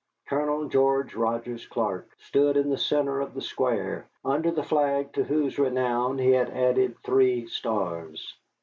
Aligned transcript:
Colonel 0.27 0.67
George 0.67 1.13
Rogers 1.15 1.67
Clark 1.67 2.07
stood 2.17 2.57
in 2.57 2.71
the 2.71 2.77
centre 2.79 3.21
of 3.21 3.35
the 3.35 3.41
square, 3.43 4.07
under 4.25 4.49
the 4.49 4.63
flag 4.63 5.13
to 5.13 5.23
whose 5.23 5.59
renown 5.59 6.17
he 6.17 6.31
had 6.31 6.49
added 6.49 6.95
three 7.03 7.45
stars. 7.45 8.33